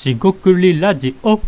[0.00, 1.38] しごくりラジオ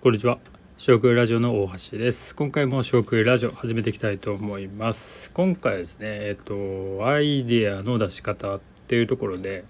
[0.00, 0.38] こんにちは。
[0.78, 2.34] しごくりラジオの大橋です。
[2.34, 5.30] 今回もしごくりラジオ始めていきたいと思います。
[5.32, 9.66] 今回ですね、えっと、アイデアの出し方っていうところで、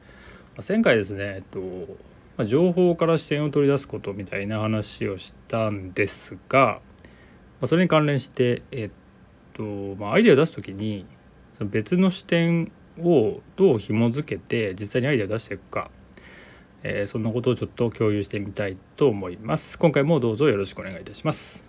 [0.56, 1.60] ま前回ですね、えっと、
[2.36, 6.78] ま情報から視点を取り出すことみたいな話をしたんですが、
[7.60, 8.90] まそれに関連して、えっ
[9.54, 9.64] と、
[9.98, 11.06] まあ、アイデアを出すときに、
[11.58, 12.70] その別の視点
[13.00, 15.90] をどう紐づけて実際にアイデアを出していくか、
[16.84, 19.78] えーそんなことをちょっと共有してみたいと思います。
[19.78, 21.62] 今回もどうぞよろしくお願いいたします。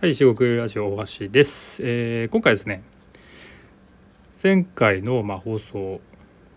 [0.00, 1.80] はい、四国ラジオ大橋です。
[1.82, 2.82] えー今回ですね、
[4.42, 6.00] 前回のまあ放送、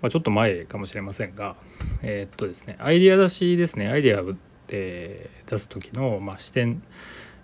[0.01, 1.55] まあ、ちょっと前かもしれませんが、
[2.01, 4.35] えーっとですね、アイディア出しですね、アイディアを、
[4.67, 6.83] えー出す時のまあ視点、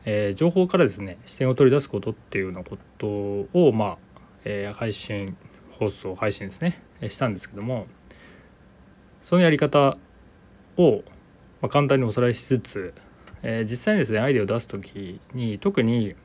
[0.03, 3.97] えー情報からですね、視点を取り出すことっていうようなことを、まあ
[4.44, 5.38] えー配信
[5.80, 6.81] 放送配信ですね。
[7.08, 7.88] したんですけども
[9.22, 9.97] そのやり方
[10.78, 11.03] を、
[11.69, 12.94] 簡単におさらいしつつ、
[13.44, 16.16] え実際にですねアイデアを出す時に特に、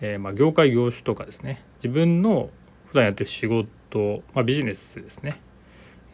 [0.00, 2.50] えま、業界業種とかですね自分の
[2.86, 5.40] 普段やってる仕事、ま、ビジネスですね、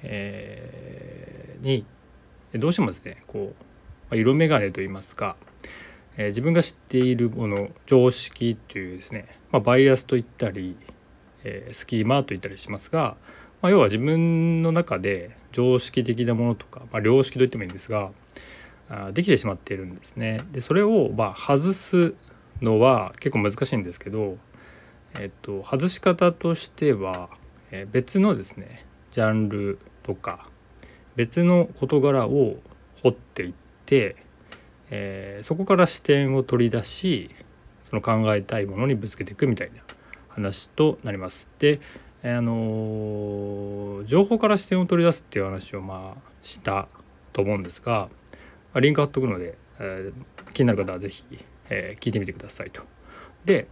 [0.02, 1.86] えーに
[2.54, 3.64] どうしてもですねこう、
[4.10, 5.36] ま、色眼鏡といいますか、
[6.16, 10.76] え自分が知っているもの常識というですね、ま、バイアスといったり
[11.46, 13.16] えースキーマーと言ったりしますが、
[13.62, 18.10] まあ、要は自分の中で常識的なものとか、まあ、良識と言ってもいいんですが
[18.90, 20.40] あできてしまっているんですね。
[20.52, 22.14] でそれをま外す
[22.60, 24.38] のは結構難しいんですけど、
[25.18, 27.28] えっと、外し方としては、
[27.70, 30.48] えー別のですねジャンルとか
[31.14, 32.56] 別の事柄を
[33.02, 33.52] 掘っていっ
[33.86, 34.16] て、
[34.90, 37.30] えーそこから視点を取り出し
[37.82, 39.85] その考えたいものにぶつけていくみたいな
[40.36, 41.48] 話となります。
[41.58, 41.80] で、
[42.22, 46.88] あの情報から視点を取り出すっていう話をまあした
[47.32, 48.08] と思うんですが、
[48.80, 51.24] リンク貼っとくので、えー気になる方は是非、
[51.68, 52.82] えー聞いてみてくださいと。
[53.44, 53.68] で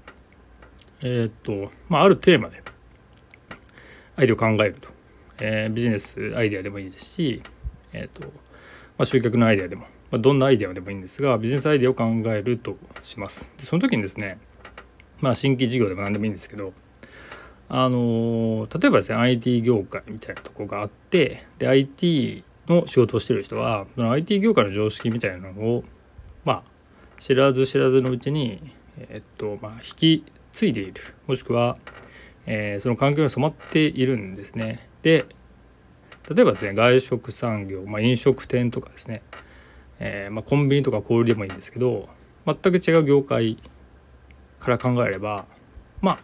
[1.01, 2.63] えーっとまああるテーマで
[4.17, 4.89] アイデアを考えると、
[5.41, 7.43] えビジネスアイデアでもいいですし、
[7.93, 8.29] えっとま
[8.99, 13.51] あ、集客のアイデアでも、まあ、どんなアイデアでもいいんですがビジネスアイデアを考えるとします。
[13.57, 14.39] でその時にですね
[15.25, 16.75] まあ新規事業でも何でもいいんですけど
[17.71, 25.85] あの例えばですね IT 業界みたいなとこがあってで IT の仕事をしてる人はその IT 業界の常識みたいなのを
[26.45, 26.63] まあ
[27.19, 30.95] 知らず知らずのうちにえっとまあ引き継いでいる
[31.27, 31.79] もしくは、
[32.45, 34.91] えーその環境に染まっているんですね。
[35.01, 35.25] で
[36.29, 39.23] 例えばですね外食産業、まあ、飲食店とかですね、
[40.01, 42.09] えーまあ、コンビニとか小売でもいいんですけど
[42.47, 43.59] 全く違う業界
[44.65, 45.47] から考えれば
[46.01, 46.19] ま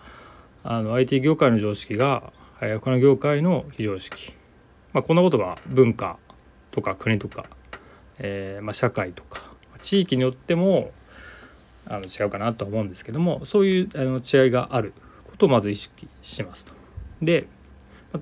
[0.64, 4.32] ああの IT 業界の常識がえー他の業界の非常識、
[4.92, 6.18] まあ、こんなことは文化
[6.70, 7.46] とか国とか、
[8.18, 9.42] えーまあ、社会とか
[9.80, 10.92] 地域によっても
[11.86, 14.92] あの違うかなと思うんですけどもそういうあの違いがある
[15.24, 16.72] ことをまず意識しますと。
[17.22, 17.48] で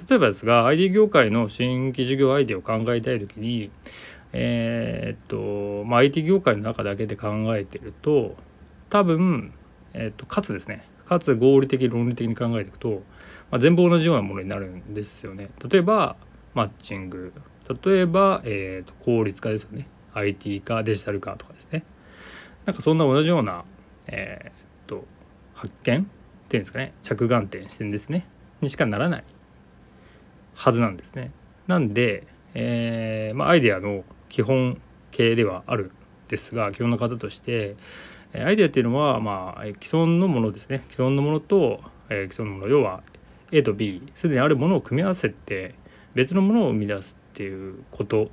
[0.08, 3.70] 例えばですが IT 業界の新規事業アイデアを考えたい時に
[4.32, 8.36] えーっとまあ IT 業界の中だけで考えてると
[8.90, 9.52] 多分
[9.98, 10.84] えー、とかつですね。
[11.04, 13.02] かつ合理的論理的に考えていくと、
[13.50, 15.50] まあ、全部同じようなものになるんですよね。
[15.68, 16.16] 例えば
[16.54, 17.32] マッチング。
[17.84, 19.88] 例えば、えー、と効率化ですよね。
[20.14, 21.84] IT 化デジタル化とかですね。
[22.64, 23.64] なんかそんな同じような、
[24.06, 25.04] えー、と
[25.52, 26.04] 発見っ
[26.48, 26.94] ていうんですかね。
[27.02, 28.26] 着眼点視点ですね。
[28.60, 29.24] にしかならない
[30.54, 31.32] はずなんですね。
[31.66, 34.80] なんで、えーまあ、アイデアの基本
[35.10, 35.90] 形ではあるん
[36.28, 37.76] ですが基本の方として
[38.34, 41.80] アイデアっていうのは、まあ、既存のものですね既存のものと、
[42.10, 43.02] え既存のもの要は
[43.52, 45.74] A と B すでにあるものを組み合わせて
[46.14, 48.30] 別のものを生み出すっていうこと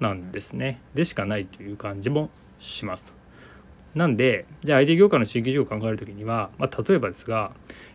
[0.00, 3.12] なんですねでしかないという感じもしますと。
[3.94, 7.52] なんでじゃあ IT 業界の新規事業を考える時には、まあ、例えばですが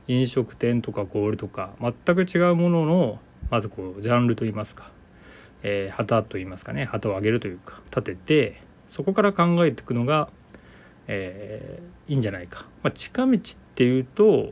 [0.07, 3.19] 飲食店とか小売とか全く違うものの
[3.49, 4.89] まずこうジャンルといいますか、
[5.61, 10.29] えー旗といいますかね旗を上げるというか立ててそこから考えていくのが
[11.07, 13.39] えーいいんじゃないか、まあ、近道っ
[13.75, 14.51] ていうと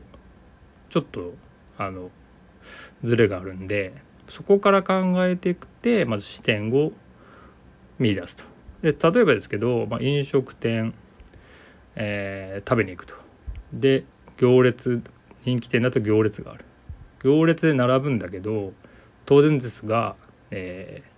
[0.88, 1.34] ちょっと
[1.76, 2.10] あの
[3.02, 3.92] ズレがあるんで
[4.28, 6.92] そこから考えていくってまず視点を
[7.98, 8.44] 見出すと。
[8.82, 10.94] で例えばですけど、まあ、飲食店、
[11.94, 13.14] えー食べに行くと。
[13.72, 14.04] で
[14.38, 15.02] 行列
[15.42, 16.64] 人気店だと行列がある。
[17.22, 18.72] 行列で並ぶんだけど
[19.26, 20.16] 当然ですが、
[20.50, 21.12] えー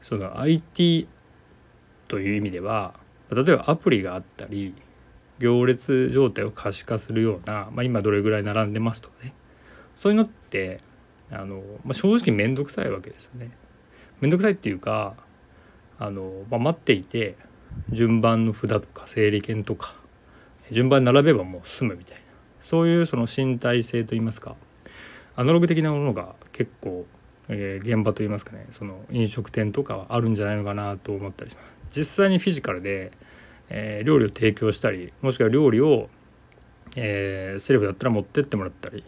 [0.00, 1.08] その IT
[2.06, 2.94] という意味では
[3.30, 4.74] 例えばアプリがあったり
[5.38, 9.34] 行列状態を可視化するような、まあ、今どれぐらい並んでますとかね
[9.94, 10.80] そういうのって
[11.30, 13.50] あの、まあ、正直面倒くさいわけですよね。
[14.20, 15.14] 面倒くさいっていうか
[15.98, 17.36] あの、まあ、待っていて
[17.90, 19.94] 順番の札とか整理券とか
[20.70, 22.22] 順番に並べばもう済むみたいな
[22.60, 24.56] そういうその身体性といいますか
[25.36, 27.06] アナログ的なものが結構、
[27.48, 31.74] え、現場といいますかねその飲食店とかはあるんじゃないのかなと思ったりします。
[31.90, 33.12] 実際にフィジカルで、
[33.70, 36.08] えー、料理を提供したりもしくは料理を、
[36.96, 39.04] えー、セレブだったら持ってってもらったり、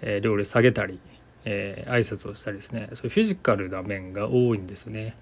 [0.00, 0.98] え料理下げたり、
[1.44, 5.16] え挨拶をしたりですねそういうフィジカルな面が多いんですよね。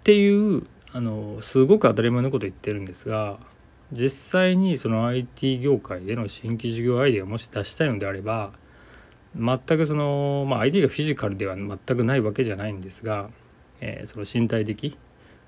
[0.00, 0.62] っていう
[0.92, 3.38] あのすごく当たり前のこと言ってるんですが
[3.92, 8.52] 実際にその IT 業界での新規事業アイデアをもし出したいのであれば
[9.36, 13.30] 全くその、まあ、IT がフィジカルでは全くないわけじゃないんですが、
[13.80, 14.96] えー、その身体的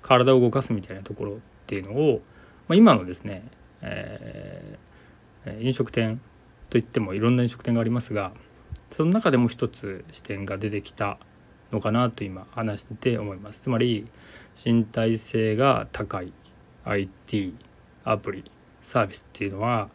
[0.01, 1.37] 体を動かすみたいなところっ
[1.67, 2.21] ていうのを、
[2.67, 3.43] まあ、今のですね、
[3.81, 6.21] えー、飲食店
[6.69, 8.31] といってもいろんな飲食店がありますが
[8.91, 11.17] その中でも一つ視点が出てきた
[11.71, 13.61] のかなと今話してて思います。
[13.61, 14.05] つまり
[14.61, 16.33] 身体性が高い
[16.83, 17.55] IT
[18.03, 18.51] アプリ
[18.81, 19.89] サービスっていうのは、ま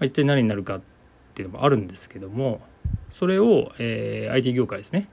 [0.00, 0.80] あ、一体何になるかっ
[1.34, 2.60] ていうのもあるんですけども
[3.14, 5.08] それを、えー、IT 業界ですね、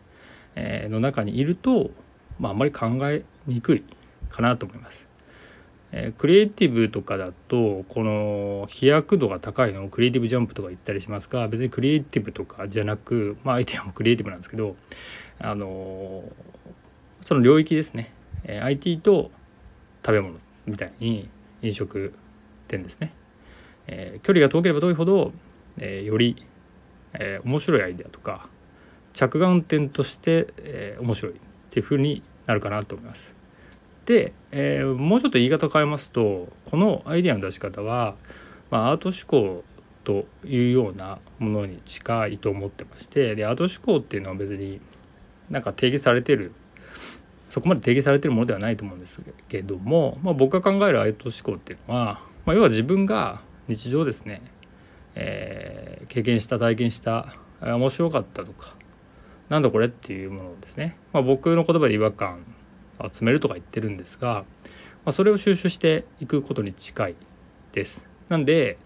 [0.56, 1.92] えー、の中にいると、
[2.40, 3.84] まあ、あんまり考えにくい
[4.28, 5.08] かなと思います。
[5.92, 14.78] えー、クリエイティブとかだとこの飛躍度が高いのをクリエイティブジャンプとか言ったりしますが別にクリエイティブとかじゃなくまあ相手はもクリエイティブなんですけど
[15.40, 16.24] あの
[17.26, 18.14] その領域ですね、
[18.46, 19.32] えー、IT と
[20.06, 21.30] 食べ物みたいに
[21.62, 22.14] 飲食
[22.70, 23.12] 店ですね、
[23.88, 25.34] えー、距離が遠ければ遠いほど、
[25.78, 26.48] えー、より、
[27.14, 28.48] えー、面白いアイデアとか
[29.14, 31.36] 着眼点として、えー、面白いっ
[31.70, 33.36] ていうふうになるかなと思います。
[34.06, 38.16] で、えー、もうちょっと言い方変えますとこのアイデアの出し方は、
[38.70, 39.64] まあ、アート思考
[40.04, 44.82] というようなものに近いと思ってましてでアート思考っていうのは別に
[45.50, 46.52] なんか定義されてる
[47.50, 49.20] そこまで定義されてるものではないと思うんです
[49.50, 54.42] けども、まあ、僕が考えるアート思考っていうのは、まあ、要は自分が日常ですね、
[55.16, 58.76] えー、経験した体験した面白かったとか
[59.50, 62.46] なんだこれっていうものをですね、まあ、僕の言葉で違和感
[63.00, 64.46] を集めるとか言ってるんですが、
[65.04, 67.16] まあ、それを収集していくことに近い
[67.74, 68.08] です。
[68.30, 68.78] なんで、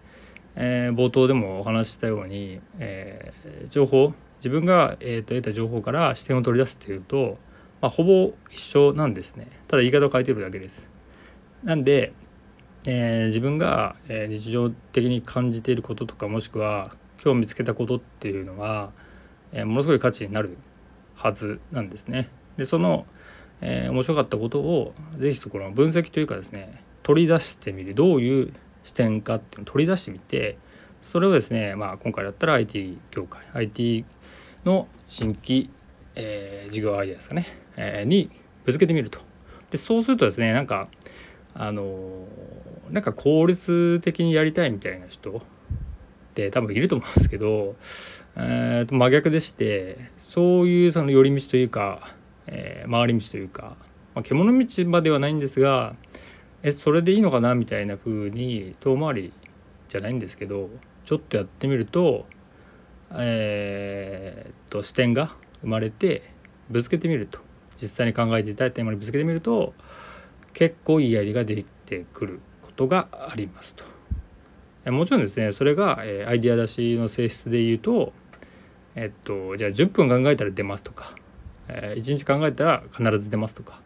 [0.56, 7.38] えー、冒頭でもお話ししたように、えー、情報自分が、えーと、得た情報から視点を取り出すっていうと、
[7.80, 10.88] まあ、ほぼ一緒なんですねただ言い方を変えてるだけです。
[11.62, 12.12] なんで、
[12.86, 16.92] えー、自分が、え日常的に感じていることとかもしくは
[17.22, 18.92] 今日見つけたことっていうのは、
[19.52, 20.56] えものすごい価値になる
[21.14, 22.28] はずなんですね。
[22.56, 23.06] でその、
[23.60, 28.54] えー、面白かったことを是非ところ分析というかですね取り出してみるどういう
[28.84, 30.58] 視点かっていうのを取り出してみて
[31.02, 34.04] それをですね、まあ、今回だったら IT 業界 IT
[34.64, 35.70] の新規、
[36.14, 37.46] えー、事業アイデアですかね、
[37.76, 38.30] えー、に
[38.64, 39.20] ぶつけてみると。
[39.70, 40.88] でそうするとですねなんか
[41.54, 41.84] あの
[42.90, 45.40] なんか効率的にやりたいみたいな人っ
[46.34, 47.76] て多分いると思うんですけど、
[48.36, 52.14] えー、と真逆でしてそういうその寄り道というか
[52.46, 53.76] えー、回り道というか、
[54.14, 55.94] まあ、獣道まではないんですが
[56.62, 59.32] えそれでいいのかなみたいな風に遠回り
[59.88, 60.70] じゃないんですけど
[61.04, 62.26] ちょっとやってみると
[63.12, 66.22] えー、と視点が生まれて
[66.70, 67.38] ぶつけてみると
[67.80, 69.74] 実際に考えていただいた今にぶつけてみると
[70.52, 72.40] 結構いいアイデアが出てくる。
[72.76, 73.84] ことがありますと。
[74.90, 78.12] もちろんですねそれが、えアイデア出しの性質で言うと
[78.94, 81.16] えっとじゃあ10分考えたら出ますとか
[81.68, 83.80] え、1日考えたら必ず出ますとか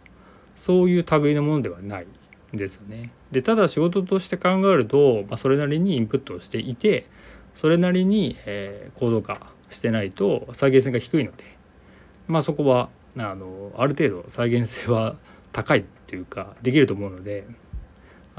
[0.56, 2.06] そういう類のものではない
[2.52, 3.12] ですよね。
[3.30, 7.06] でただ仕事として考えると、まあ、それなりにインプットをしていて
[7.54, 11.44] それなりに、え、行動化してないと再現性が低いので、
[12.28, 15.16] まあ、そこはあのある程度再現性は
[15.52, 17.46] 高いっていうかできると思うので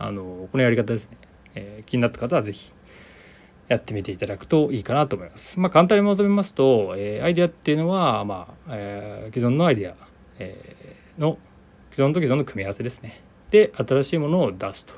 [0.04, 1.18] あのこのやり方ですね、
[1.56, 2.74] えー、気になった方は是非
[3.68, 5.60] やってみていただくといいかなと思います。
[5.60, 9.96] まあ、簡単にまとめますと、えー、アイデアっていうのは、まあえー、既存のアイデア、
[10.40, 11.38] えー、の
[11.92, 13.22] 既存と既存の組み合わせですね。
[13.52, 14.94] で新しいものを出すと。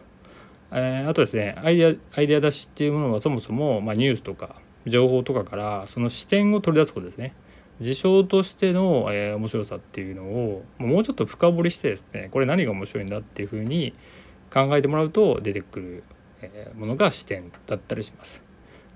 [0.72, 4.56] えー、あとですねアイデアアイデア出しっていうものはそもそも、まあ、ニュースとか
[4.88, 7.36] 情報とかからその視点を取り出すことですね。
[7.80, 13.94] 事象としての、えー、面白さっていうのをもうちょっと深掘りしてですねこれ何が面白いんだっていうふうに
[14.54, 16.04] 考えてもらうと出てくる、
[16.76, 18.42] ものが視点だったりします。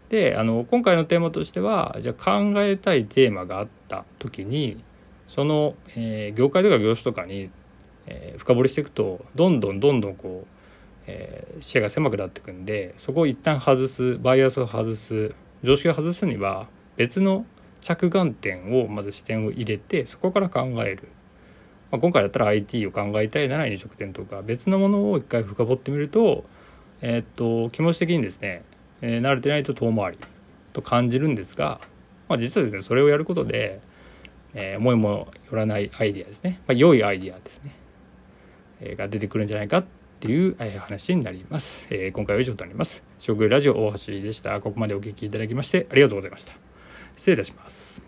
[0.09, 4.77] であの今回のテーマとしてはじゃあ考えたいテーマがあった時に
[5.27, 7.49] その、えー、業界とか業種とかに、
[8.05, 10.47] えー、深掘りしていくとどんどんどんどんこう、
[11.07, 17.45] えー、視野が狭くなっていくんでそこを一旦外すバイアスを外す常識を外すには別の
[17.81, 21.09] 着眼点をまず視点を入れてそこから考える、
[21.91, 26.46] まあ、今回だったら IT を考えたいなら飲食店とか別のものを一回深掘ってみると,、
[27.01, 28.63] えー、っと気持ち的にですね、
[29.01, 30.17] えー、慣れてないと遠回り
[30.74, 31.79] と感じるんですが、
[32.27, 33.79] まあ、実はですねそれをやることで、
[34.53, 37.74] えー、思いもよらないアイディアですね、まあ、良いアイディアですね、
[38.82, 39.86] えー、が出てくるんじゃないかっ
[40.20, 41.88] ていう話になります。
[41.91, 43.03] えー、今回は以上となります。
[43.20, 44.60] 食ラジオ大橋でした。
[44.62, 46.53] ここまでお聞きいただきましてありがとうございました。
[47.15, 48.06] 失礼いたします。